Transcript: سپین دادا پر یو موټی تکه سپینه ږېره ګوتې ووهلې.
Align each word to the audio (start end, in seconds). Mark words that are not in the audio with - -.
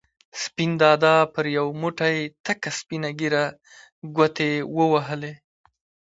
سپین 0.43 0.71
دادا 0.83 1.13
پر 1.33 1.45
یو 1.57 1.67
موټی 1.81 2.17
تکه 2.45 2.69
سپینه 2.79 3.09
ږېره 3.19 3.45
ګوتې 4.15 4.51
ووهلې. 4.75 5.33